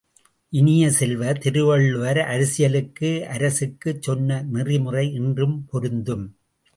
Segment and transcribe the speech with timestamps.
[0.53, 6.25] இனிய செல்வ, திருவள்ளுவர் அரசியலுக்கு அரசுக்குச் சொன்ன நெறிமுறை இன்றும் பொருந்தும்.